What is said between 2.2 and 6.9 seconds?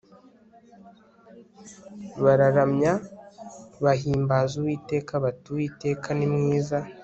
bararamya, bahimbaza uwiteka bati 'uwiteka ni mwiza